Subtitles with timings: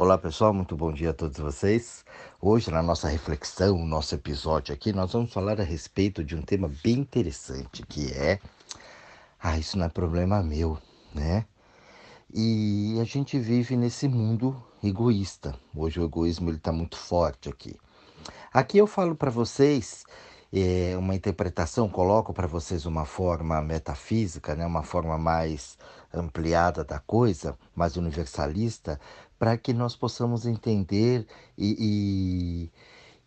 [0.00, 2.06] Olá pessoal, muito bom dia a todos vocês.
[2.40, 6.72] Hoje, na nossa reflexão, nosso episódio aqui, nós vamos falar a respeito de um tema
[6.82, 8.40] bem interessante que é:
[9.38, 10.78] ah, isso não é problema meu,
[11.14, 11.44] né?
[12.32, 15.54] E a gente vive nesse mundo egoísta.
[15.76, 17.76] Hoje o egoísmo está muito forte aqui.
[18.54, 20.06] Aqui eu falo para vocês
[20.52, 25.78] é, uma interpretação, coloco para vocês uma forma metafísica, né, uma forma mais
[26.12, 29.00] ampliada da coisa, mais universalista,
[29.38, 31.26] para que nós possamos entender
[31.56, 32.70] e,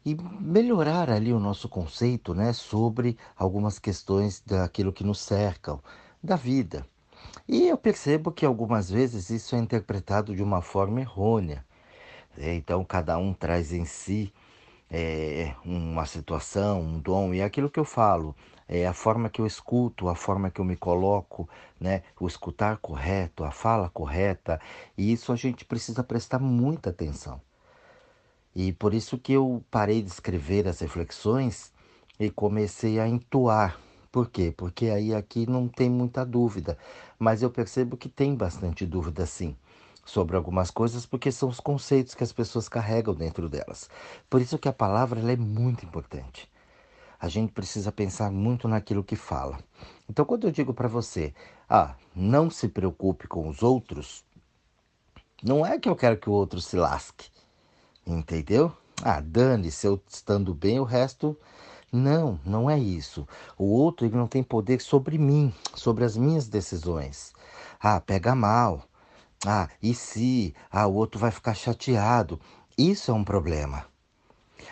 [0.06, 5.82] e, e, melhorar ali o nosso conceito né, sobre algumas questões daquilo que nos cercam,
[6.22, 6.86] da vida.
[7.48, 11.66] E eu percebo que algumas vezes isso é interpretado de uma forma errônea.
[12.38, 12.54] Né.
[12.56, 14.34] Então, cada um traz em si
[14.96, 18.36] é, uma situação, um dom, e é aquilo que eu falo,
[18.68, 22.04] é a forma que eu escuto, a forma que eu me coloco, né?
[22.20, 24.62] o escutar correto, a fala correta,
[24.96, 27.42] e isso a gente precisa prestar muita atenção.
[28.56, 31.74] E por isso que eu parei de escrever as reflexões
[32.20, 33.80] e comecei a entoar.
[34.12, 34.54] Por quê?
[34.56, 36.78] Porque aí aqui não tem muita dúvida,
[37.18, 39.56] mas eu percebo que tem bastante dúvida sim
[40.06, 43.90] sobre algumas coisas porque são os conceitos que as pessoas carregam dentro delas.
[44.30, 46.52] Por isso que a palavra é muito importante
[47.24, 49.58] a gente precisa pensar muito naquilo que fala.
[50.10, 51.34] Então, quando eu digo para você,
[51.70, 54.26] ah, não se preocupe com os outros,
[55.42, 57.30] não é que eu quero que o outro se lasque,
[58.06, 58.74] entendeu?
[59.02, 61.38] Ah, dane-se, eu estando bem, o resto.
[61.90, 63.26] Não, não é isso.
[63.58, 67.32] O outro ele não tem poder sobre mim, sobre as minhas decisões.
[67.80, 68.84] Ah, pega mal.
[69.46, 70.56] Ah, e se?
[70.72, 72.40] Ah, o outro vai ficar chateado.
[72.78, 73.86] Isso é um problema.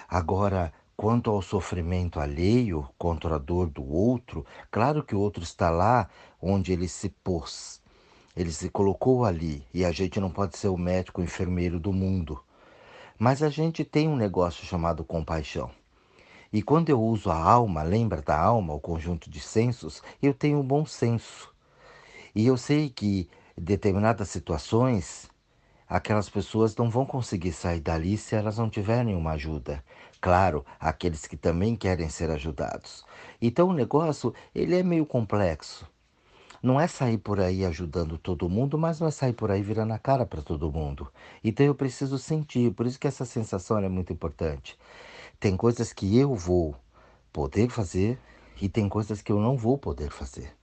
[0.09, 5.71] Agora, Quanto ao sofrimento alheio contra a dor do outro, claro que o outro está
[5.71, 6.07] lá
[6.39, 7.81] onde ele se pôs.
[8.37, 11.91] Ele se colocou ali e a gente não pode ser o médico o enfermeiro do
[11.91, 12.39] mundo.
[13.17, 15.71] Mas a gente tem um negócio chamado compaixão.
[16.53, 20.59] E quando eu uso a alma, lembra da alma, o conjunto de sensos, eu tenho
[20.59, 21.51] um bom senso.
[22.35, 23.27] E eu sei que
[23.61, 25.29] determinadas situações
[25.91, 29.83] aquelas pessoas não vão conseguir sair dali se elas não tiverem uma ajuda.
[30.21, 33.03] Claro, aqueles que também querem ser ajudados.
[33.41, 35.85] Então o negócio, ele é meio complexo.
[36.63, 39.91] Não é sair por aí ajudando todo mundo, mas não é sair por aí virando
[39.91, 41.11] a cara para todo mundo.
[41.43, 44.79] Então eu preciso sentir, por isso que essa sensação é muito importante.
[45.41, 46.73] Tem coisas que eu vou
[47.33, 48.17] poder fazer
[48.61, 50.60] e tem coisas que eu não vou poder fazer.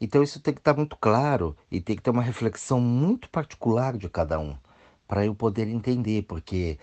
[0.00, 3.96] Então isso tem que estar muito claro e tem que ter uma reflexão muito particular
[3.96, 4.56] de cada um
[5.06, 6.78] para eu poder entender, porque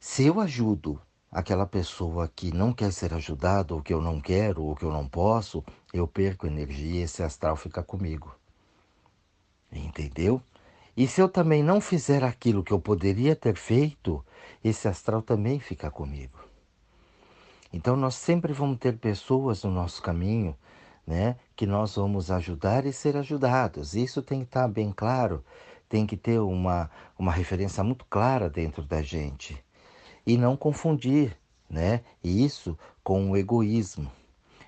[0.00, 4.62] se eu ajudo aquela pessoa que não quer ser ajudada, ou que eu não quero,
[4.64, 8.34] ou que eu não posso, eu perco energia e esse astral fica comigo.
[9.72, 10.42] Entendeu?
[10.96, 14.24] E se eu também não fizer aquilo que eu poderia ter feito,
[14.64, 16.38] esse astral também fica comigo.
[17.72, 20.56] Então nós sempre vamos ter pessoas no nosso caminho
[21.06, 21.36] né?
[21.54, 23.94] Que nós vamos ajudar e ser ajudados.
[23.94, 25.44] Isso tem que estar bem claro,
[25.88, 29.62] tem que ter uma, uma referência muito clara dentro da gente.
[30.26, 31.36] E não confundir,
[31.70, 32.02] né?
[32.24, 34.10] Isso com o egoísmo.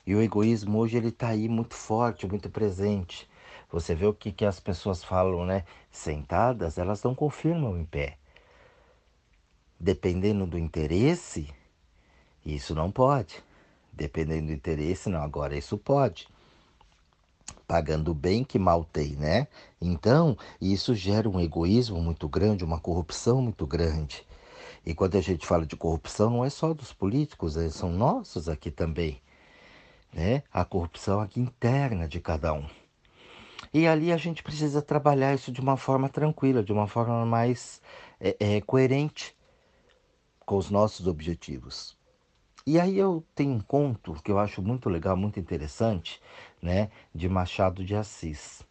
[0.07, 3.29] E o egoísmo hoje ele está aí muito forte, muito presente.
[3.71, 5.65] Você vê o que, que as pessoas falam, né?
[5.91, 8.17] Sentadas, elas não confirmam em pé.
[9.79, 11.53] Dependendo do interesse,
[12.45, 13.43] isso não pode.
[13.99, 16.29] Dependendo do interesse, não, agora isso pode.
[17.67, 19.49] Pagando bem que mal tem, né?
[19.83, 24.25] Então, isso gera um egoísmo muito grande, uma corrupção muito grande.
[24.87, 28.49] E quando a gente fala de corrupção, não é só dos políticos, eles são nossos
[28.49, 29.21] aqui também.
[30.13, 30.45] Né?
[30.53, 32.65] A corrupção aqui interna de cada um.
[33.75, 37.83] E ali a gente precisa trabalhar isso de uma forma tranquila, de uma forma mais
[38.21, 39.37] é, é, coerente
[40.47, 41.98] com os nossos objetivos.
[42.71, 46.21] E aí eu tenho um conto que eu acho muito legal, muito interessante,
[46.61, 48.63] né, de Machado de Assis.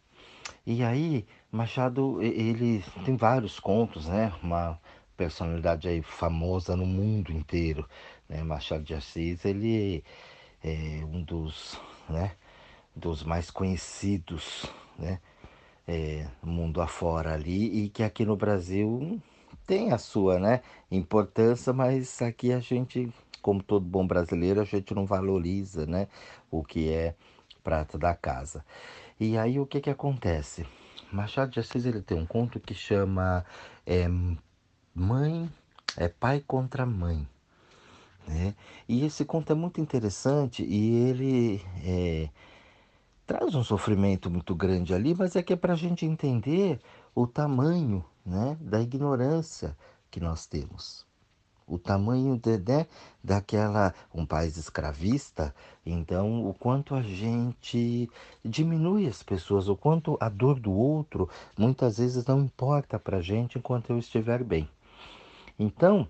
[0.64, 4.78] E aí Machado ele tem vários contos, né, uma
[5.16, 7.88] personalidade aí famosa no mundo inteiro,
[8.28, 10.04] né, Machado de Assis ele
[10.62, 11.76] é um dos,
[12.08, 12.36] né,
[12.94, 14.64] dos mais conhecidos,
[14.96, 15.18] né,
[15.88, 19.20] é, mundo afora ali e que aqui no Brasil
[19.66, 24.94] tem a sua, né, importância, mas aqui a gente como todo bom brasileiro, a gente
[24.94, 26.08] não valoriza né,
[26.50, 27.14] o que é
[27.62, 28.64] prata da casa.
[29.18, 30.66] E aí o que, que acontece?
[31.10, 33.44] Machado de Assis ele tem um conto que chama
[33.86, 34.06] é,
[34.94, 35.50] Mãe,
[35.96, 37.26] é Pai contra Mãe.
[38.26, 38.54] Né?
[38.86, 42.28] E esse conto é muito interessante e ele é,
[43.26, 46.78] traz um sofrimento muito grande ali, mas é que é para a gente entender
[47.14, 49.76] o tamanho né, da ignorância
[50.10, 51.07] que nós temos.
[51.68, 52.86] O tamanho de, né,
[53.22, 55.54] daquela um país escravista,
[55.84, 58.10] então o quanto a gente
[58.44, 63.58] diminui as pessoas, o quanto a dor do outro muitas vezes não importa para gente
[63.58, 64.68] enquanto eu estiver bem.
[65.58, 66.08] Então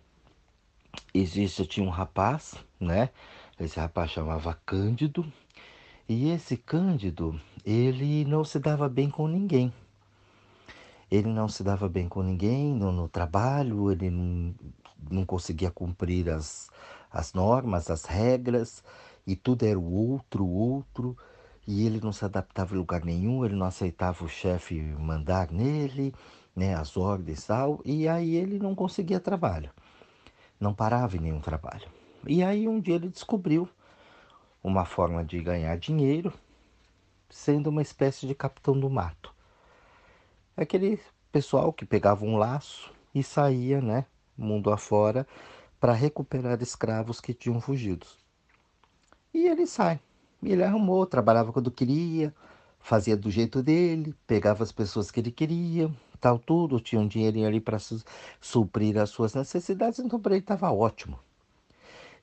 [1.13, 3.11] existe tinha um rapaz, né?
[3.59, 5.27] Esse rapaz chamava Cândido
[6.09, 9.73] e esse Cândido ele não se dava bem com ninguém
[11.11, 14.11] ele não se dava bem com ninguém no, no trabalho, ele
[15.11, 16.71] não, conseguia cumprir as,
[17.11, 18.83] as normas, as regras,
[19.27, 21.17] e tudo era o outro, o outro,
[21.67, 26.15] e ele não se adaptava em lugar nenhum, ele não aceitava o chefe mandar nele,
[26.57, 29.71] né, as ordens e tal, e aí ele não conseguia trabalho,
[30.59, 31.89] não parava em nenhum trabalho.
[32.27, 33.69] E aí um dia ele descobriu
[34.63, 36.33] uma forma de ganhar dinheiro
[37.31, 39.33] sendo uma espécie de capitão do mato
[40.59, 44.05] aquele pessoal que pegava um laço e saía, né,
[44.39, 45.27] mundo afora,
[45.81, 48.07] para recuperar escravos que tinham fugido.
[49.33, 50.01] E ele sai.
[50.43, 52.33] Ele arrumou, trabalhava quando queria,
[52.79, 55.91] fazia do jeito dele, pegava as pessoas que ele queria,
[56.21, 57.79] tal tudo, tinha um dinheirinho ali para
[58.41, 61.19] suprir as suas necessidades, então para ele estava ótimo.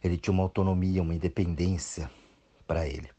[0.03, 2.09] Ele tinha uma autonomia, uma independência
[2.67, 3.09] para ele.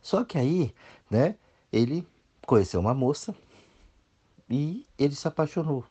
[0.00, 0.74] Só que aí,
[1.10, 1.34] né,
[1.72, 2.06] ele
[2.46, 3.34] conheceu uma moça
[4.48, 5.84] e ele se apaixonou.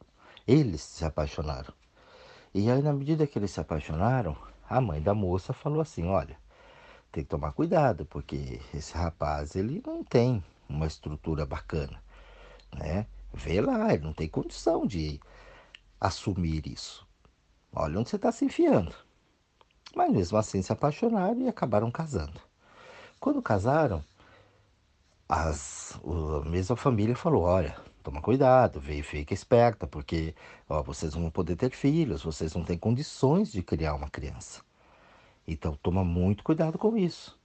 [0.48, 1.74] Eles se apaixonaram.
[2.54, 4.36] E aí, na medida que eles se apaixonaram,
[4.70, 6.38] a mãe da moça falou assim: Olha,
[7.12, 12.02] tem que tomar cuidado, porque esse rapaz ele não tem uma estrutura bacana,
[12.74, 13.08] né?
[13.34, 15.20] Vê lá, ele não tem condição de
[16.00, 17.06] assumir isso.
[17.74, 18.96] Olha onde você está se enfiando.
[19.96, 22.40] Mas mesmo assim se apaixonaram e acabaram casando.
[23.20, 24.04] Quando casaram,
[25.28, 26.00] as,
[26.44, 30.34] a mesma família falou: Olha, toma cuidado, vê, fica esperta, porque
[30.70, 34.62] ó, vocês vão poder ter filhos, vocês não têm condições de criar uma criança.
[35.46, 37.38] Então toma muito cuidado com isso,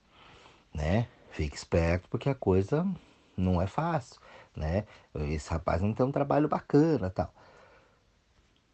[0.73, 1.09] né?
[1.31, 2.87] Fique esperto porque a coisa
[3.35, 4.21] não é fácil,
[4.55, 4.85] né?
[5.13, 7.33] Esse rapaz não tem um trabalho bacana, tal.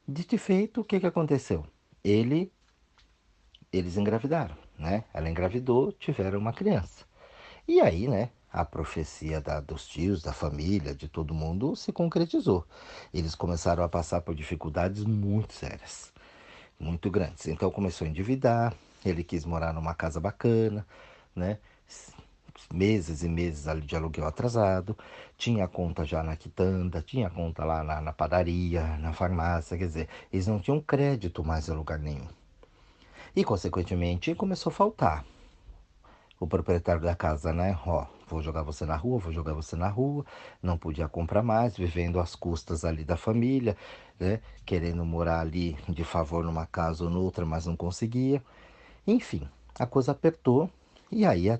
[0.07, 1.65] Dito e feito, o que que aconteceu?
[2.03, 2.53] Ele
[3.73, 5.05] eles engravidaram, né?
[5.11, 7.03] Ela engravidou, tiveram uma criança.
[7.67, 8.29] E aí, né?
[8.51, 12.65] A profecia da, dos tios, da família, de todo mundo se concretizou.
[13.13, 16.11] Eles começaram a passar por dificuldades muito sérias,
[16.79, 17.47] muito grandes.
[17.47, 18.73] Então começou a endividar,
[19.05, 20.85] ele quis morar numa casa bacana,
[21.35, 21.59] né?
[22.73, 24.97] Meses e meses ali de aluguel atrasado,
[25.37, 30.09] tinha conta já na quitanda, tinha conta lá na, na padaria, na farmácia, quer dizer,
[30.31, 32.27] eles não tinham crédito mais em lugar nenhum.
[33.35, 35.25] E, consequentemente, começou a faltar
[36.39, 37.77] o proprietário da casa, né?
[37.85, 40.25] Ó, vou jogar você na rua, vou jogar você na rua.
[40.61, 43.75] Não podia comprar mais, vivendo às custas ali da família,
[44.19, 44.39] né?
[44.65, 48.43] Querendo morar ali de favor numa casa ou noutra, mas não conseguia.
[49.07, 49.47] Enfim,
[49.77, 50.69] a coisa apertou
[51.11, 51.59] e aí a,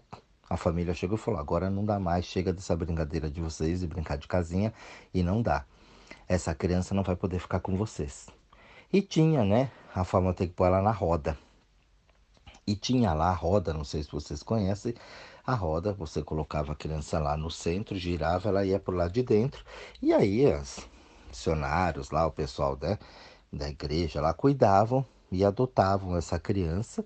[0.49, 3.87] a família chegou e falou: agora não dá mais, chega dessa brincadeira de vocês, de
[3.87, 4.73] brincar de casinha,
[5.13, 5.65] e não dá.
[6.27, 8.27] Essa criança não vai poder ficar com vocês.
[8.93, 9.71] E tinha, né?
[9.93, 11.37] A forma de ter que pôr ela na roda.
[12.65, 14.93] E tinha lá a roda, não sei se vocês conhecem,
[15.51, 19.23] a roda, você colocava a criança lá no centro, girava, ela ia por lá de
[19.23, 19.63] dentro,
[20.01, 20.87] e aí os
[21.27, 22.97] missionários lá, o pessoal né,
[23.51, 27.05] da igreja lá, cuidavam e adotavam essa criança,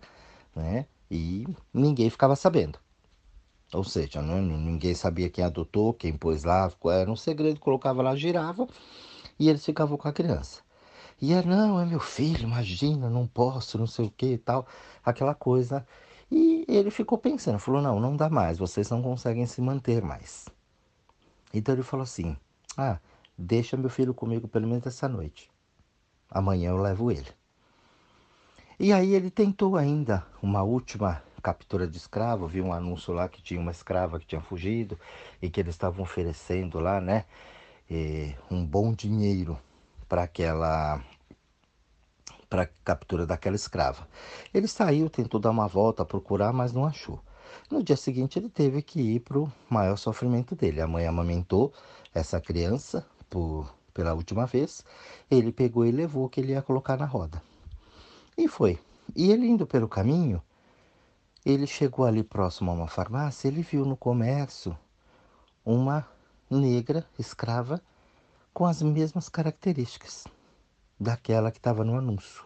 [0.55, 0.85] né?
[1.11, 2.79] E ninguém ficava sabendo.
[3.73, 8.15] Ou seja, não, ninguém sabia quem adotou, quem pôs lá, era um segredo, colocava lá,
[8.15, 8.67] girava
[9.39, 10.61] e eles ficavam com a criança.
[11.21, 14.67] E é, não, é meu filho, imagina, não posso, não sei o que e tal,
[15.03, 15.85] aquela coisa.
[16.67, 20.47] Ele ficou pensando, falou, não, não dá mais, vocês não conseguem se manter mais.
[21.53, 22.35] Então ele falou assim,
[22.77, 22.97] ah,
[23.37, 25.49] deixa meu filho comigo pelo menos essa noite.
[26.29, 27.29] Amanhã eu levo ele.
[28.79, 33.41] E aí ele tentou ainda uma última captura de escravo, viu um anúncio lá que
[33.41, 34.97] tinha uma escrava que tinha fugido
[35.41, 37.25] e que eles estavam oferecendo lá, né,
[37.91, 39.59] eh, um bom dinheiro
[40.07, 41.03] para aquela
[42.53, 44.07] para captura daquela escrava.
[44.53, 47.19] Ele saiu, tentou dar uma volta, procurar, mas não achou.
[47.67, 50.79] No dia seguinte, ele teve que ir para o maior sofrimento dele.
[50.79, 51.73] A mãe amamentou
[52.13, 54.85] essa criança por, pela última vez.
[55.31, 57.41] Ele pegou e levou que ele ia colocar na roda.
[58.37, 58.79] E foi.
[59.15, 60.39] E ele indo pelo caminho,
[61.43, 63.47] ele chegou ali próximo a uma farmácia.
[63.47, 64.77] Ele viu no comércio
[65.65, 66.07] uma
[66.51, 67.81] negra escrava
[68.53, 70.25] com as mesmas características
[70.99, 72.45] daquela que estava no anúncio.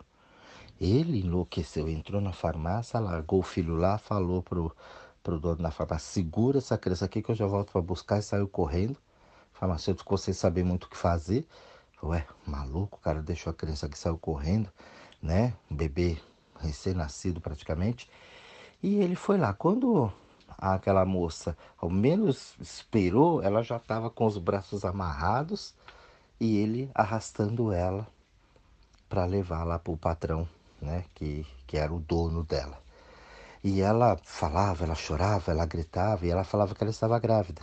[0.79, 4.75] Ele enlouqueceu, entrou na farmácia, largou o filho lá, falou pro,
[5.23, 8.21] pro dono da farmácia, segura essa criança aqui que eu já volto para buscar e
[8.21, 8.97] saiu correndo.
[9.53, 11.47] O farmacêutico ficou sem saber muito o que fazer,
[12.03, 14.69] Ué, maluco, o cara deixou a criança aqui, saiu correndo,
[15.21, 15.55] né?
[15.69, 16.17] Um bebê
[16.59, 18.07] recém-nascido praticamente.
[18.83, 19.51] E ele foi lá.
[19.51, 20.11] Quando
[20.47, 25.73] aquela moça ao menos esperou, ela já estava com os braços amarrados
[26.39, 28.07] e ele arrastando ela
[29.09, 30.47] para levar lá para o patrão,
[30.81, 31.05] né?
[31.15, 32.79] Que, que era o dono dela.
[33.63, 37.61] E ela falava, ela chorava, ela gritava e ela falava que ela estava grávida.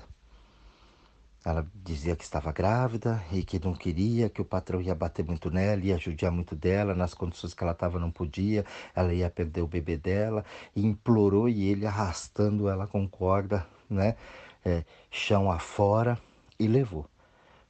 [1.44, 5.50] Ela dizia que estava grávida e que não queria, que o patrão ia bater muito
[5.50, 9.60] nela, ia judiar muito dela, nas condições que ela estava não podia, ela ia perder
[9.60, 10.42] o bebê dela,
[10.74, 14.16] e implorou e ele arrastando ela com corda, né,
[14.64, 16.18] é, chão afora,
[16.58, 17.06] e levou.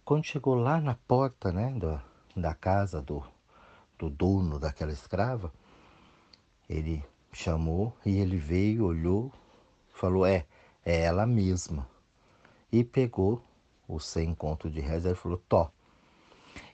[0.04, 2.00] Quando chegou lá na porta, né, da,
[2.36, 3.24] da casa do,
[4.04, 5.52] do dono daquela escrava,
[6.68, 9.32] ele chamou e ele veio, olhou,
[9.92, 10.44] falou: É,
[10.84, 11.88] é ela mesma.
[12.70, 13.42] E pegou
[13.88, 15.70] o sem conto de reza e falou: Tó.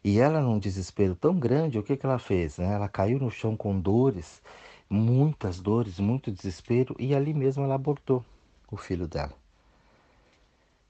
[0.03, 2.59] E ela, num desespero tão grande, o que, que ela fez?
[2.59, 2.73] Né?
[2.73, 4.43] Ela caiu no chão com dores,
[4.89, 8.25] muitas dores, muito desespero, e ali mesmo ela abortou
[8.71, 9.35] o filho dela.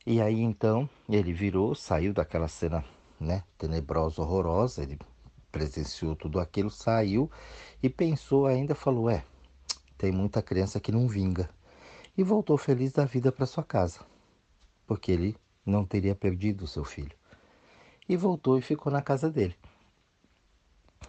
[0.06, 2.84] E aí então ele virou, saiu daquela cena
[3.18, 4.98] né, tenebrosa, horrorosa, ele
[5.50, 7.30] presenciou tudo aquilo, saiu
[7.82, 9.24] e pensou ainda, falou: É,
[9.96, 11.48] tem muita criança que não vinga.
[12.16, 14.00] E voltou feliz da vida para sua casa,
[14.86, 17.16] porque ele não teria perdido o seu filho.
[18.08, 19.54] E voltou e ficou na casa dele.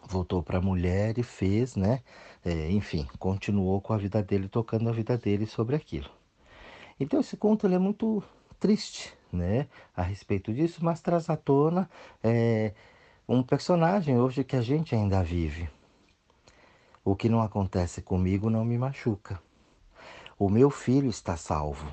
[0.07, 2.01] Voltou para a mulher e fez, né?
[2.43, 6.09] É, enfim, continuou com a vida dele, tocando a vida dele sobre aquilo.
[6.99, 8.23] Então esse conto é muito
[8.59, 9.67] triste, né?
[9.95, 11.89] A respeito disso, mas traz à tona
[12.23, 12.73] é,
[13.33, 15.69] um personagem hoje que a gente ainda vive
[17.03, 19.41] o que não acontece comigo não me machuca.
[20.37, 21.91] O meu filho está salvo.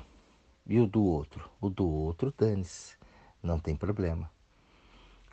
[0.67, 1.49] E o do outro?
[1.59, 2.95] O do outro, dane-se.
[3.41, 4.29] Não tem problema.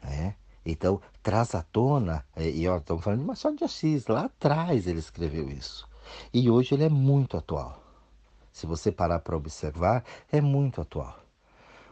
[0.02, 0.32] É?
[0.64, 4.86] Então, traz à tona, é, e ó, estamos falando de Machado de Assis, lá atrás
[4.86, 5.86] ele escreveu isso.
[6.32, 7.82] E hoje ele é muito atual.
[8.50, 11.18] Se você parar para observar, é muito atual.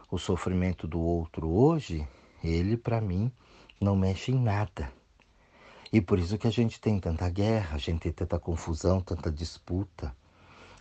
[0.09, 2.07] O sofrimento do outro hoje,
[2.43, 3.31] ele para mim
[3.79, 4.91] não mexe em nada.
[5.91, 9.31] E por isso que a gente tem tanta guerra, a gente tem tanta confusão, tanta
[9.31, 10.15] disputa.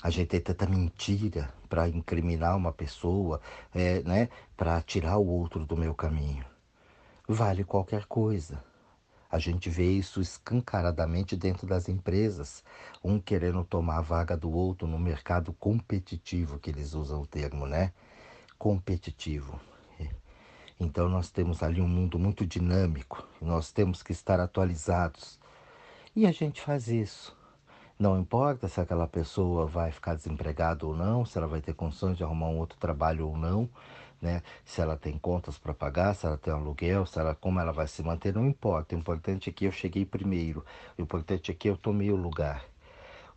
[0.03, 3.41] A gente tem tanta mentira para incriminar uma pessoa,
[3.75, 6.45] é, né, para tirar o outro do meu caminho.
[7.27, 8.63] Vale qualquer coisa.
[9.31, 12.63] A gente vê isso escancaradamente dentro das empresas,
[13.03, 17.67] um querendo tomar a vaga do outro no mercado competitivo, que eles usam o termo,
[17.67, 17.93] né?
[18.59, 19.59] Competitivo.
[20.78, 25.38] Então nós temos ali um mundo muito dinâmico, nós temos que estar atualizados.
[26.16, 27.37] E a gente faz isso.
[27.99, 32.16] Não importa se aquela pessoa vai ficar desempregada ou não, se ela vai ter condições
[32.16, 33.69] de arrumar um outro trabalho ou não,
[34.21, 34.43] né?
[34.64, 37.87] Se ela tem contas para pagar, se ela tem aluguel, se ela, como ela vai
[37.87, 38.97] se manter, não importa.
[38.97, 40.64] O importante é que eu cheguei primeiro.
[40.99, 42.64] O importante é que eu tomei o lugar.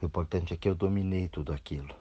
[0.02, 1.94] O importante é que eu dominei tudo aquilo.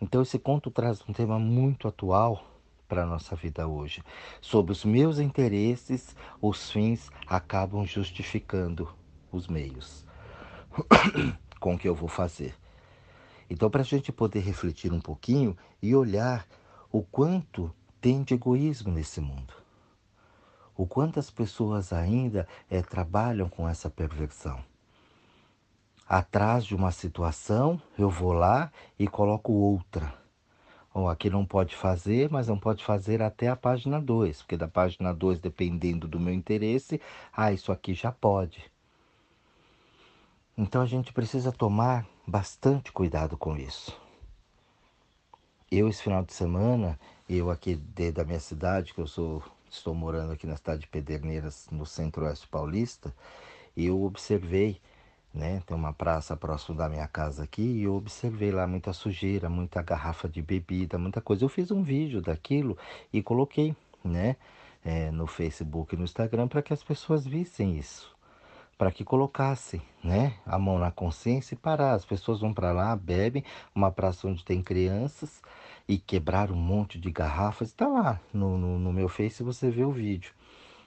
[0.00, 2.42] Então esse conto traz um tema muito atual
[2.88, 4.02] para a nossa vida hoje.
[4.40, 8.88] Sob os meus interesses, os fins acabam justificando
[9.32, 10.04] os meios.
[11.60, 12.54] Com que eu vou fazer.
[13.48, 16.46] Então, para a gente poder refletir um pouquinho e olhar
[16.90, 19.54] o quanto tem de egoísmo nesse mundo.
[20.76, 24.62] O quanto as pessoas ainda é, trabalham com essa perversão.
[26.06, 30.23] Atrás de uma situação, eu vou lá e coloco outra
[30.94, 34.68] ou aqui não pode fazer, mas não pode fazer até a página 2, porque da
[34.68, 37.00] página 2, dependendo do meu interesse,
[37.36, 38.70] ah, isso aqui já pode.
[40.56, 44.00] Então a gente precisa tomar bastante cuidado com isso.
[45.68, 46.96] Eu, esse final de semana,
[47.28, 50.86] eu aqui dentro da minha cidade, que eu sou, estou morando aqui na cidade de
[50.86, 53.12] Pederneiras, no centro-oeste paulista,
[53.76, 54.80] eu observei
[55.34, 55.60] né?
[55.66, 59.82] Tem uma praça próximo da minha casa aqui e eu observei lá muita sujeira, muita
[59.82, 61.44] garrafa de bebida, muita coisa.
[61.44, 62.78] Eu fiz um vídeo daquilo
[63.12, 63.74] e coloquei,
[64.04, 64.36] né?
[64.84, 68.14] É, no Facebook e no Instagram para que as pessoas vissem isso,
[68.76, 70.34] para que colocassem, né?
[70.46, 71.94] A mão na consciência e parar.
[71.94, 73.42] As pessoas vão para lá, bebem,
[73.74, 75.42] uma praça onde tem crianças
[75.88, 77.68] e quebrar um monte de garrafas.
[77.68, 80.32] Está lá no, no, no meu Face, você vê o vídeo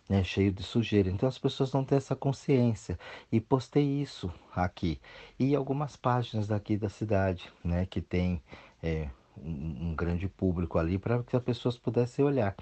[0.08, 1.10] né, cheio de sujeira.
[1.10, 2.98] Então as pessoas não têm essa consciência.
[3.32, 5.00] E postei isso aqui.
[5.40, 8.42] E algumas páginas daqui da cidade, né, que tem
[8.82, 12.56] é, um, um grande público ali para que as pessoas pudessem olhar.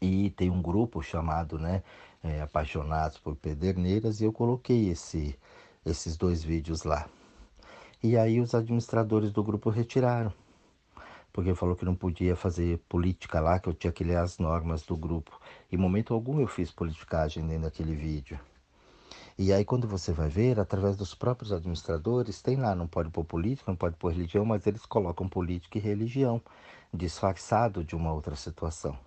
[0.00, 1.82] E tem um grupo chamado, né,
[2.22, 5.38] é, Apaixonados por Pederneiras, e eu coloquei esse,
[5.84, 7.08] esses dois vídeos lá.
[8.02, 10.32] E aí os administradores do grupo retiraram
[11.36, 14.80] porque falou que não podia fazer política lá, que eu tinha que ler as normas
[14.82, 15.38] do grupo.
[15.70, 18.40] Em momento algum eu fiz politicagem dentro daquele vídeo.
[19.38, 23.22] E aí quando você vai ver, através dos próprios administradores, tem lá, não pode pôr
[23.22, 26.40] política, não pode pôr religião, mas eles colocam política e religião,
[26.92, 28.98] disfarçado de uma outra situação.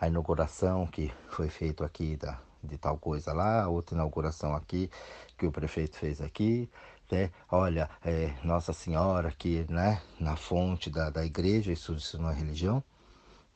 [0.00, 4.90] A inauguração que foi feita aqui da, de tal coisa lá, outra inauguração aqui
[5.36, 6.68] que o prefeito fez aqui,
[7.10, 7.30] né?
[7.50, 10.00] Olha, é, Nossa Senhora aqui, né?
[10.20, 12.82] Na fonte da, da igreja, isso, isso não é religião,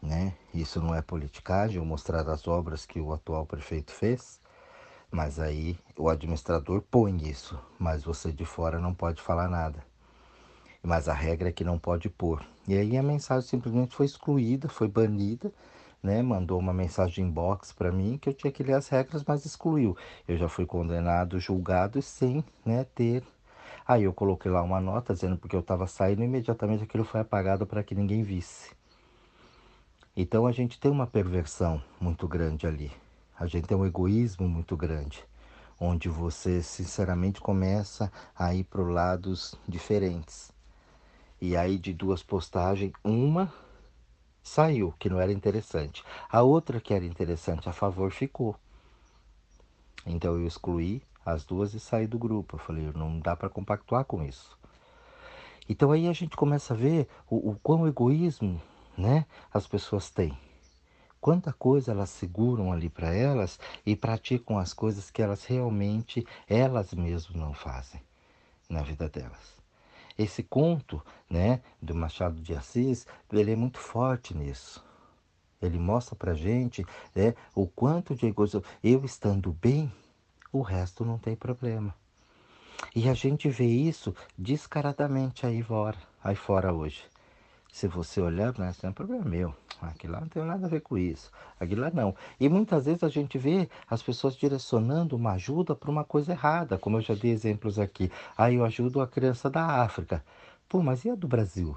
[0.00, 0.34] né?
[0.54, 4.40] Isso não é politicagem, ou mostrar as obras que o atual prefeito fez.
[5.10, 9.84] Mas aí o administrador põe isso, mas você de fora não pode falar nada.
[10.82, 12.44] Mas a regra é que não pode pôr.
[12.66, 15.52] E aí a mensagem simplesmente foi excluída, foi banida,
[16.02, 16.22] né?
[16.22, 19.96] Mandou uma mensagem inbox para mim que eu tinha que ler as regras, mas excluiu.
[20.26, 23.22] Eu já fui condenado, julgado sem, né, ter
[23.86, 27.66] Aí eu coloquei lá uma nota dizendo porque eu estava saindo imediatamente aquilo foi apagado
[27.66, 28.70] para que ninguém visse.
[30.16, 32.92] Então a gente tem uma perversão muito grande ali.
[33.38, 35.24] A gente tem um egoísmo muito grande,
[35.80, 40.52] onde você sinceramente começa a ir para lados diferentes.
[41.40, 43.52] E aí de duas postagens, uma
[44.52, 46.04] saiu, que não era interessante.
[46.30, 48.54] A outra que era interessante, a favor, ficou.
[50.06, 52.56] Então eu excluí as duas e saí do grupo.
[52.56, 54.58] Eu falei, não dá para compactuar com isso.
[55.68, 58.60] Então aí a gente começa a ver o, o quão egoísmo
[58.96, 60.36] né, as pessoas têm
[61.22, 66.92] quanta coisa elas seguram ali para elas e praticam as coisas que elas realmente elas
[66.92, 68.02] mesmas não fazem
[68.68, 69.61] na vida delas.
[70.18, 74.84] Esse conto, né, do Machado de Assis, ele é muito forte nisso.
[75.60, 78.62] Ele mostra para gente, né, o quanto de egoísmo.
[78.82, 79.92] Eu estando bem,
[80.52, 81.94] o resto não tem problema.
[82.94, 87.11] E a gente vê isso descaradamente aí fora, aí fora hoje.
[87.72, 89.54] Se você olhar, né, isso é um problema meu.
[89.80, 91.32] Aquilo lá não tem nada a ver com isso.
[91.58, 92.14] Aquilo lá não.
[92.38, 96.76] E muitas vezes a gente vê as pessoas direcionando uma ajuda para uma coisa errada,
[96.76, 98.12] como eu já dei exemplos aqui.
[98.36, 100.22] Aí eu ajudo a criança da África.
[100.68, 101.74] Pô, mas e a do Brasil?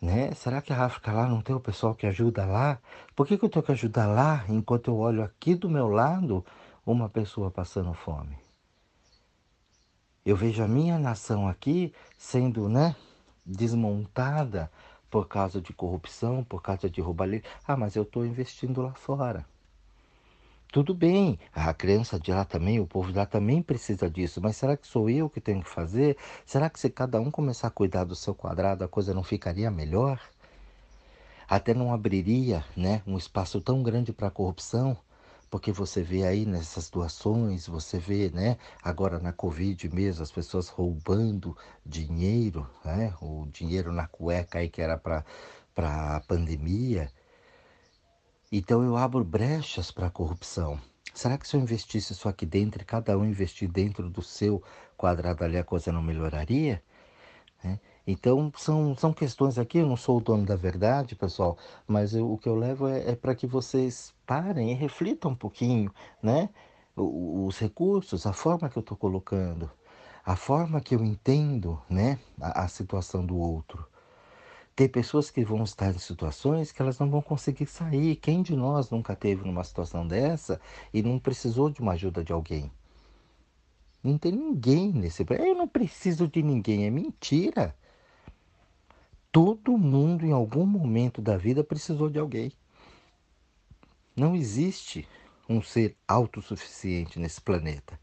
[0.00, 0.32] Né?
[0.32, 2.78] Será que a África lá não tem o pessoal que ajuda lá?
[3.14, 6.44] Por que, que eu tenho que ajudar lá enquanto eu olho aqui do meu lado
[6.86, 8.38] uma pessoa passando fome?
[10.24, 12.96] Eu vejo a minha nação aqui sendo, né?
[13.44, 14.70] Desmontada
[15.10, 17.44] por causa de corrupção, por causa de roubalheira.
[17.66, 19.46] Ah, mas eu estou investindo lá fora.
[20.72, 24.56] Tudo bem, a criança de lá também, o povo de lá também precisa disso, mas
[24.56, 26.16] será que sou eu que tenho que fazer?
[26.44, 29.70] Será que se cada um começar a cuidar do seu quadrado, a coisa não ficaria
[29.70, 30.20] melhor?
[31.48, 34.96] Até não abriria né, um espaço tão grande para a corrupção?
[35.54, 40.68] Porque você vê aí nessas doações, você vê, né, agora na Covid mesmo, as pessoas
[40.68, 45.24] roubando dinheiro, né, o dinheiro na cueca aí que era para
[45.76, 47.08] a pandemia.
[48.50, 50.76] Então eu abro brechas para a corrupção.
[51.14, 54.60] Será que se eu investisse isso aqui dentro e cada um investir dentro do seu
[54.96, 56.82] quadrado ali, a coisa não melhoraria?
[57.62, 57.78] Né?
[58.04, 62.28] Então, são, são questões aqui, eu não sou o dono da verdade, pessoal, mas eu,
[62.28, 66.48] o que eu levo é, é para que vocês parem e reflitam um pouquinho, né?
[66.96, 69.70] Os recursos, a forma que eu estou colocando,
[70.24, 72.18] a forma que eu entendo, né?
[72.40, 73.86] A, a situação do outro.
[74.76, 78.16] Tem pessoas que vão estar em situações que elas não vão conseguir sair.
[78.16, 80.60] Quem de nós nunca teve numa situação dessa
[80.92, 82.72] e não precisou de uma ajuda de alguém?
[84.02, 85.24] Não tem ninguém nesse.
[85.30, 87.74] Eu não preciso de ninguém, é mentira.
[89.30, 92.52] Todo mundo, em algum momento da vida, precisou de alguém.
[94.16, 95.08] Não existe
[95.48, 97.98] um ser autossuficiente nesse planeta.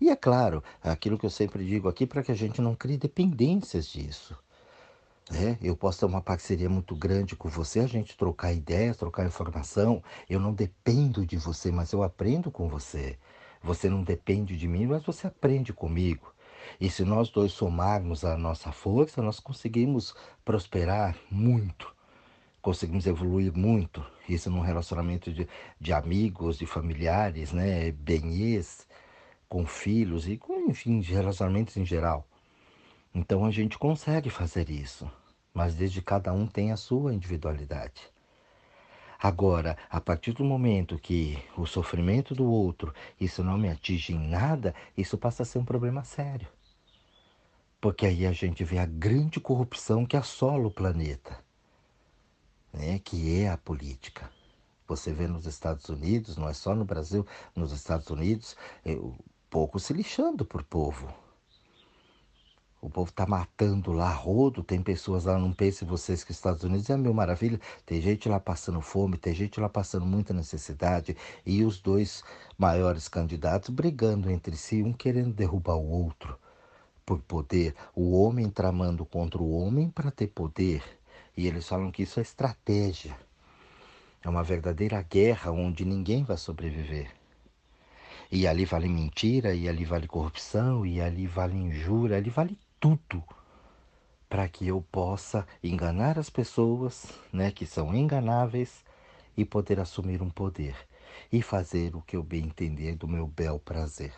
[0.00, 2.96] E é claro, aquilo que eu sempre digo aqui, para que a gente não crie
[2.96, 4.36] dependências disso.
[5.32, 9.24] É, eu posso ter uma parceria muito grande com você, a gente trocar ideias, trocar
[9.24, 10.02] informação.
[10.28, 13.16] Eu não dependo de você, mas eu aprendo com você.
[13.62, 16.34] Você não depende de mim, mas você aprende comigo.
[16.80, 21.94] E se nós dois somarmos a nossa força, nós conseguimos prosperar muito,
[22.62, 24.02] conseguimos evoluir muito.
[24.28, 25.48] Isso num relacionamento de,
[25.80, 27.90] de amigos, de familiares, né?
[27.90, 28.86] benhês,
[29.48, 32.26] com filhos e com, enfim, de relacionamentos em geral.
[33.14, 35.10] Então a gente consegue fazer isso,
[35.52, 38.10] mas desde cada um tem a sua individualidade.
[39.20, 44.18] Agora, a partir do momento que o sofrimento do outro, isso não me atinge em
[44.18, 46.48] nada, isso passa a ser um problema sério.
[47.80, 51.38] Porque aí a gente vê a grande corrupção que assola o planeta,
[52.72, 52.98] né?
[52.98, 54.30] que é a política.
[54.88, 59.14] Você vê nos Estados Unidos, não é só no Brasil, nos Estados Unidos, é, o
[59.48, 61.12] pouco se lixando por povo.
[62.80, 66.64] O povo está matando lá rodo, tem pessoas lá, não pense vocês que os Estados
[66.64, 71.16] Unidos é mil maravilha, tem gente lá passando fome, tem gente lá passando muita necessidade,
[71.46, 72.24] e os dois
[72.58, 76.36] maiores candidatos brigando entre si, um querendo derrubar o outro
[77.06, 80.82] por poder, o homem tramando contra o homem para ter poder.
[81.36, 83.16] E eles falam que isso é estratégia.
[84.22, 87.10] É uma verdadeira guerra onde ninguém vai sobreviver.
[88.30, 93.22] E ali vale mentira, e ali vale corrupção, e ali vale injúria, ali vale tudo
[94.32, 98.82] para que eu possa enganar as pessoas, né, que são enganáveis
[99.36, 100.74] e poder assumir um poder
[101.30, 104.14] e fazer o que eu bem entender do meu bel prazer.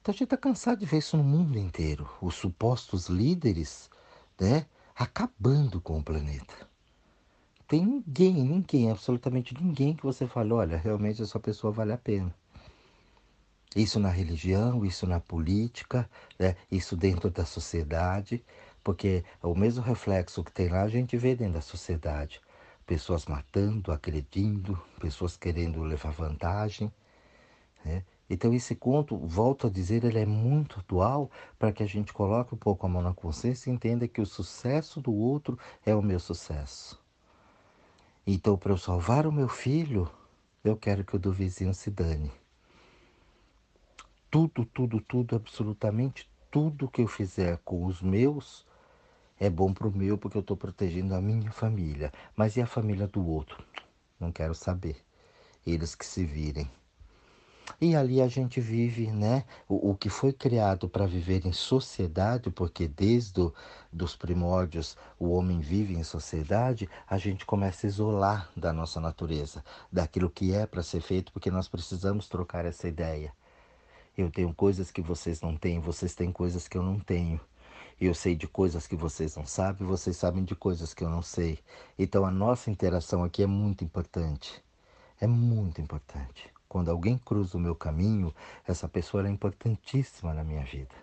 [0.00, 3.90] Então a gente está cansado de ver isso no mundo inteiro, os supostos líderes,
[4.38, 4.66] né,
[4.98, 6.68] acabando com o planeta.
[7.68, 12.34] Tem ninguém, ninguém, absolutamente ninguém que você fale, olha, realmente essa pessoa vale a pena.
[13.76, 16.08] Isso na religião, isso na política,
[16.38, 16.56] né?
[16.70, 18.42] isso dentro da sociedade,
[18.82, 22.40] porque o mesmo reflexo que tem lá a gente vê dentro da sociedade.
[22.84, 26.90] Pessoas matando, agredindo, pessoas querendo levar vantagem.
[27.84, 28.02] Né?
[28.28, 32.54] Então esse conto, volto a dizer, ele é muito atual para que a gente coloque
[32.54, 36.02] um pouco a mão na consciência e entenda que o sucesso do outro é o
[36.02, 37.00] meu sucesso.
[38.26, 40.10] Então, para eu salvar o meu filho,
[40.62, 42.30] eu quero que o do vizinho se dane
[44.30, 48.66] tudo, tudo, tudo, absolutamente tudo que eu fizer com os meus
[49.40, 52.12] é bom para o meu porque eu estou protegendo a minha família.
[52.36, 53.64] Mas e a família do outro?
[54.18, 54.96] Não quero saber.
[55.66, 56.70] Eles que se virem.
[57.80, 59.44] E ali a gente vive, né?
[59.68, 63.52] O, o que foi criado para viver em sociedade, porque desde os
[63.92, 69.64] dos primórdios o homem vive em sociedade, a gente começa a isolar da nossa natureza,
[69.90, 73.32] daquilo que é para ser feito, porque nós precisamos trocar essa ideia.
[74.16, 77.40] Eu tenho coisas que vocês não têm, vocês têm coisas que eu não tenho.
[78.00, 81.22] Eu sei de coisas que vocês não sabem, vocês sabem de coisas que eu não
[81.22, 81.58] sei.
[81.98, 84.62] Então a nossa interação aqui é muito importante.
[85.20, 86.57] É muito importante.
[86.68, 88.34] Quando alguém cruza o meu caminho,
[88.66, 90.94] essa pessoa é importantíssima na minha vida.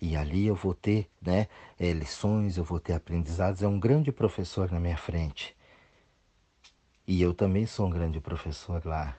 [0.00, 1.46] E ali eu vou ter né,
[1.78, 3.62] é, lições, eu vou ter aprendizados.
[3.62, 5.56] É um grande professor na minha frente.
[7.06, 9.16] E eu também sou um grande professor lá.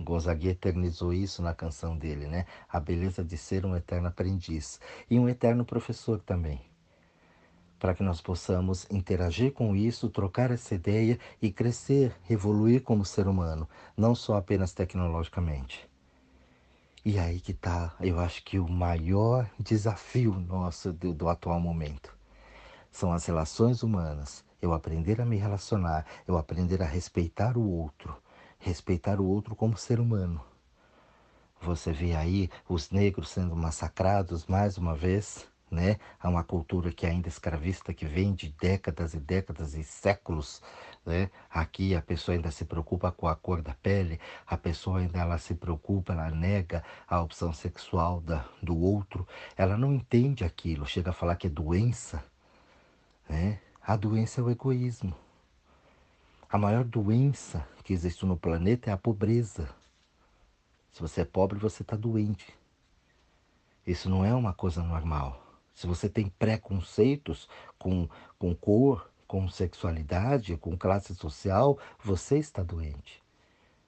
[0.00, 2.46] Gonzague eternizou isso na canção dele, né?
[2.68, 6.67] A beleza de ser um eterno aprendiz e um eterno professor também.
[7.78, 13.28] Para que nós possamos interagir com isso, trocar essa ideia e crescer, evoluir como ser
[13.28, 15.88] humano, não só apenas tecnologicamente.
[17.04, 22.14] E aí que está, eu acho que o maior desafio nosso do, do atual momento
[22.90, 24.44] são as relações humanas.
[24.60, 28.16] Eu aprender a me relacionar, eu aprender a respeitar o outro,
[28.58, 30.40] respeitar o outro como ser humano.
[31.60, 35.96] Você vê aí os negros sendo massacrados mais uma vez, né?
[36.20, 40.62] Há uma cultura que ainda é escravista que vem de décadas e décadas e séculos,
[41.04, 41.30] né?
[41.50, 45.38] Aqui a pessoa ainda se preocupa com a cor da pele, a pessoa ainda ela
[45.38, 49.26] se preocupa, ela nega a opção sexual da, do outro,
[49.56, 52.24] ela não entende aquilo, chega a falar que é doença,
[53.28, 53.60] né?
[53.82, 55.14] A doença é o egoísmo.
[56.50, 59.68] A maior doença que existe no planeta é a pobreza.
[60.92, 62.54] Se você é pobre, você está doente.
[63.86, 65.47] Isso não é uma coisa normal.
[65.78, 73.22] Se você tem preconceitos com, com cor, com sexualidade, com classe social, você está doente.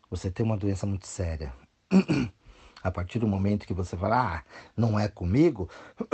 [0.08, 1.52] Você tem uma doença muito séria.
[2.80, 4.44] A partir do momento que você fala, ah,
[4.76, 5.68] não é comigo,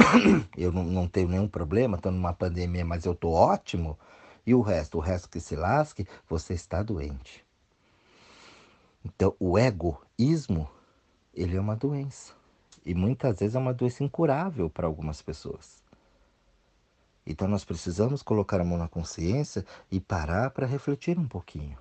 [0.57, 3.99] eu não, não tenho nenhum problema, estou numa pandemia, mas eu estou ótimo,
[4.47, 7.45] e o resto, o resto que se lasque, você está doente.
[9.05, 10.71] Então, o egoísmo,
[11.35, 12.33] ele é uma doença.
[12.87, 15.83] E muitas vezes é uma doença incurável para algumas pessoas.
[17.27, 21.77] Então, nós precisamos colocar a mão na consciência e parar para refletir um pouquinho.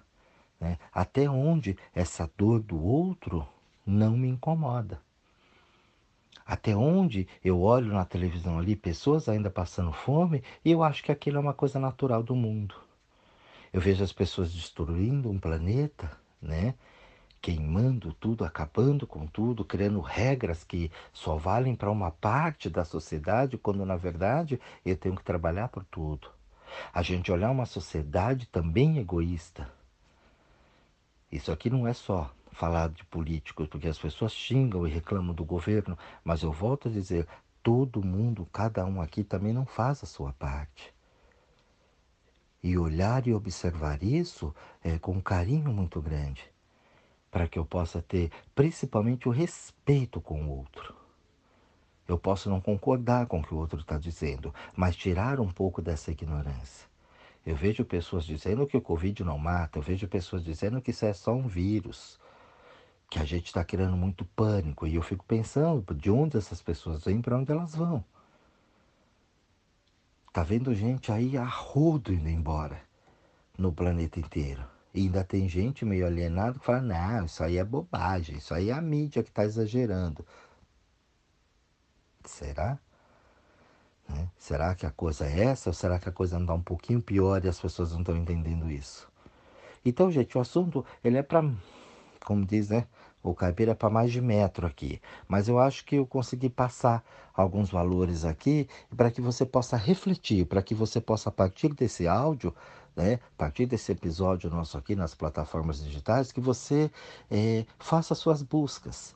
[0.60, 0.80] Né?
[0.92, 3.48] Até onde essa dor do outro
[3.86, 5.00] não me incomoda.
[6.44, 11.12] Até onde eu olho na televisão ali pessoas ainda passando fome e eu acho que
[11.12, 12.76] aquilo é uma coisa natural do mundo.
[13.72, 16.74] Eu vejo as pessoas destruindo um planeta, né?
[17.42, 23.58] Queimando tudo, acabando com tudo, criando regras que só valem para uma parte da sociedade,
[23.58, 26.30] quando na verdade eu tenho que trabalhar por tudo.
[26.94, 29.72] A gente olhar uma sociedade também egoísta.
[31.32, 35.44] Isso aqui não é só falar de políticos, porque as pessoas xingam e reclamam do
[35.44, 37.28] governo, mas eu volto a dizer,
[37.62, 40.94] todo mundo, cada um aqui também não faz a sua parte.
[42.64, 46.50] E olhar e observar isso é, com um carinho muito grande,
[47.36, 50.96] para que eu possa ter principalmente o respeito com o outro.
[52.08, 55.82] Eu posso não concordar com o que o outro está dizendo, mas tirar um pouco
[55.82, 56.88] dessa ignorância.
[57.46, 61.06] Eu vejo pessoas dizendo que o Covid não mata, eu vejo pessoas dizendo que isso
[61.06, 62.18] é só um vírus,
[63.10, 64.88] que a gente está criando muito pânico.
[64.88, 68.02] E eu fico pensando de onde essas pessoas vêm, para onde elas vão.
[70.32, 72.82] Tá vendo gente aí a rodo indo embora
[73.58, 74.75] no planeta inteiro.
[74.96, 78.70] E ainda tem gente meio alienada que fala: não, isso aí é bobagem, isso aí
[78.70, 80.26] é a mídia que está exagerando.
[82.24, 82.80] Será?
[84.08, 84.30] Né?
[84.38, 87.44] Será que a coisa é essa ou será que a coisa não um pouquinho pior
[87.44, 89.12] e as pessoas não estão entendendo isso?
[89.84, 91.44] Então, gente, o assunto ele é para,
[92.24, 92.88] como diz, né?
[93.22, 95.02] O caipira é para mais de metro aqui.
[95.28, 97.04] Mas eu acho que eu consegui passar
[97.34, 102.08] alguns valores aqui para que você possa refletir, para que você possa, a partir desse
[102.08, 102.56] áudio,
[102.96, 106.90] né, a partir desse episódio nosso aqui nas plataformas digitais, que você
[107.30, 109.16] é, faça suas buscas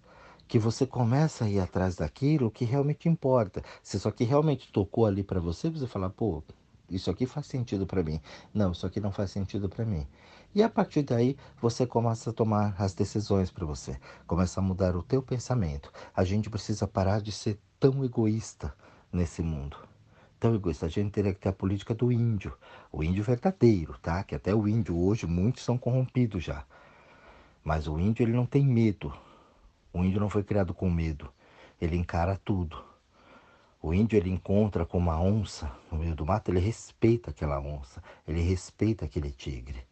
[0.49, 3.63] que você começa a ir atrás daquilo que realmente importa.
[3.83, 6.43] Se isso aqui realmente tocou ali para você, você fala, pô,
[6.89, 8.19] isso aqui faz sentido para mim.
[8.51, 10.07] Não, isso aqui não faz sentido para mim.
[10.53, 13.99] E a partir daí, você começa a tomar as decisões para você.
[14.25, 15.91] Começa a mudar o teu pensamento.
[16.15, 18.73] A gente precisa parar de ser tão egoísta
[19.13, 19.88] nesse mundo.
[20.39, 20.85] Tão egoísta.
[20.85, 22.53] A gente teria que ter a política do índio.
[22.91, 24.23] O índio verdadeiro, tá?
[24.23, 26.63] Que até o índio hoje, muitos são corrompidos já.
[27.63, 29.13] Mas o índio, ele não tem medo.
[29.91, 31.31] O índio não foi criado com medo.
[31.81, 32.89] Ele encara tudo.
[33.81, 38.03] O índio ele encontra com uma onça no meio do mato, ele respeita aquela onça,
[38.27, 39.87] ele respeita aquele tigre.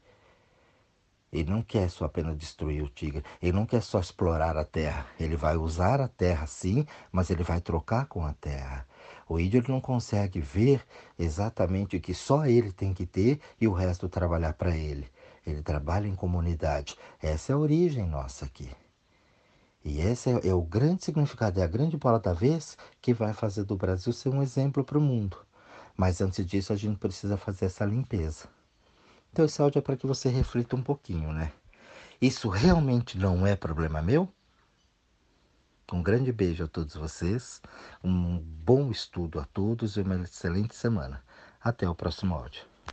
[1.31, 5.05] Ele não quer só apenas destruir o tigre, ele não quer só explorar a terra.
[5.17, 8.85] Ele vai usar a terra sim, mas ele vai trocar com a terra.
[9.29, 10.85] O índio ele não consegue ver
[11.19, 15.07] exatamente o que só ele tem que ter e o resto trabalhar para ele.
[15.45, 16.97] Ele trabalha em comunidade.
[17.21, 18.69] Essa é a origem nossa aqui.
[19.83, 23.33] E esse é, é, o grande significado, é a grande bola da vez que vai
[23.33, 25.37] fazer do Brasil ser um exemplo para o mundo.
[25.95, 28.49] Mas antes disso, a gente precisa fazer essa limpeza.
[29.31, 31.51] Então, esse áudio é para que você reflita um pouquinho, né?
[32.21, 34.27] Isso realmente não é problema meu?
[35.93, 37.61] Um grande beijo a todos vocês,
[38.03, 41.23] um bom estudo a todos e uma excelente semana.
[41.61, 42.65] Até o próximo áudio.